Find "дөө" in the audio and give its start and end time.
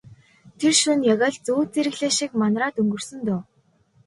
3.27-3.39